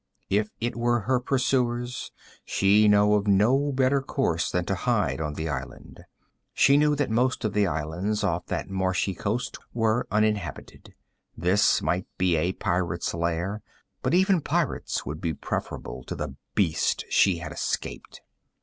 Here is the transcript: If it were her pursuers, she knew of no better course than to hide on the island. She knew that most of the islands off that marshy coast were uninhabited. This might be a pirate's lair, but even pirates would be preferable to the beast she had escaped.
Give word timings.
If 0.31 0.49
it 0.59 0.75
were 0.75 1.01
her 1.01 1.19
pursuers, 1.19 2.11
she 2.43 2.87
knew 2.87 3.13
of 3.13 3.27
no 3.27 3.71
better 3.71 4.01
course 4.01 4.49
than 4.49 4.65
to 4.65 4.73
hide 4.73 5.21
on 5.21 5.35
the 5.35 5.47
island. 5.47 6.05
She 6.55 6.75
knew 6.75 6.95
that 6.95 7.11
most 7.11 7.45
of 7.45 7.53
the 7.53 7.67
islands 7.67 8.23
off 8.23 8.47
that 8.47 8.67
marshy 8.67 9.13
coast 9.13 9.59
were 9.75 10.07
uninhabited. 10.09 10.95
This 11.37 11.83
might 11.83 12.07
be 12.17 12.35
a 12.35 12.53
pirate's 12.53 13.13
lair, 13.13 13.61
but 14.01 14.15
even 14.15 14.41
pirates 14.41 15.05
would 15.05 15.21
be 15.21 15.35
preferable 15.35 16.03
to 16.05 16.15
the 16.15 16.33
beast 16.55 17.05
she 17.11 17.37
had 17.37 17.51
escaped. 17.51 18.21